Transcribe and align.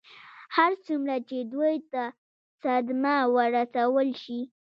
هر 0.55 0.71
څومره 0.85 1.15
چې 1.29 1.37
دوی 1.53 1.75
ته 1.91 2.03
صدمه 2.61 3.15
ورسول 3.35 4.09
شي. 4.23 4.39